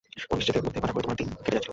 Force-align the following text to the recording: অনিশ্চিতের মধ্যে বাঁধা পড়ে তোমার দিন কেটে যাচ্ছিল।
অনিশ্চিতের 0.33 0.65
মধ্যে 0.65 0.81
বাঁধা 0.81 0.93
পড়ে 0.95 1.05
তোমার 1.05 1.19
দিন 1.19 1.27
কেটে 1.45 1.55
যাচ্ছিল। 1.57 1.69